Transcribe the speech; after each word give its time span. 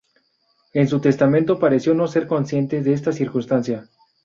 En 0.73 0.87
su 0.87 0.99
testamento 0.99 1.59
pareció 1.59 1.93
no 1.93 2.07
ser 2.07 2.25
consciente 2.25 2.81
de 2.81 2.91
esta 2.93 3.11
circunstancia. 3.13 3.87